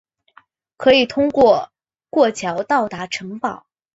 [0.77, 1.69] 可以通过
[2.09, 3.67] 过桥到达城堡。